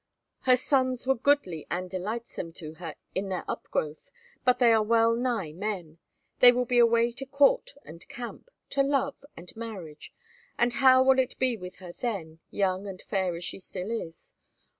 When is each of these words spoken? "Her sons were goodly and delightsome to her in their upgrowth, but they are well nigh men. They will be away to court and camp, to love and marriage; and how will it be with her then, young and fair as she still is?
"Her 0.47 0.57
sons 0.57 1.05
were 1.05 1.13
goodly 1.13 1.67
and 1.69 1.87
delightsome 1.87 2.53
to 2.53 2.73
her 2.81 2.95
in 3.13 3.29
their 3.29 3.45
upgrowth, 3.47 4.09
but 4.43 4.57
they 4.57 4.73
are 4.73 4.81
well 4.81 5.15
nigh 5.15 5.51
men. 5.53 5.99
They 6.39 6.51
will 6.51 6.65
be 6.65 6.79
away 6.79 7.11
to 7.11 7.25
court 7.27 7.75
and 7.85 8.09
camp, 8.09 8.49
to 8.71 8.81
love 8.81 9.23
and 9.37 9.55
marriage; 9.55 10.11
and 10.57 10.73
how 10.73 11.03
will 11.03 11.19
it 11.19 11.37
be 11.37 11.55
with 11.55 11.75
her 11.75 11.91
then, 11.93 12.39
young 12.49 12.87
and 12.87 12.99
fair 12.99 13.35
as 13.35 13.43
she 13.45 13.59
still 13.59 13.91
is? 13.91 14.33